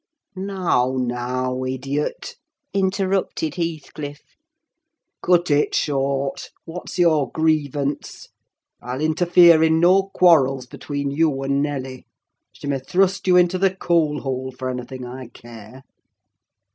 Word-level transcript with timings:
"Now, 0.35 0.95
now, 0.97 1.63
idiot!" 1.63 2.33
interrupted 2.73 3.53
Heathcliff, 3.53 4.23
"cut 5.21 5.51
it 5.51 5.75
short! 5.75 6.49
What's 6.65 6.97
your 6.97 7.31
grievance? 7.31 8.29
I'll 8.81 8.99
interfere 9.01 9.61
in 9.61 9.79
no 9.79 10.09
quarrels 10.11 10.65
between 10.65 11.11
you 11.11 11.43
and 11.43 11.61
Nelly. 11.61 12.07
She 12.51 12.65
may 12.65 12.79
thrust 12.79 13.27
you 13.27 13.37
into 13.37 13.59
the 13.59 13.75
coal 13.75 14.21
hole 14.21 14.51
for 14.51 14.71
anything 14.71 15.05
I 15.05 15.27
care." 15.27 15.83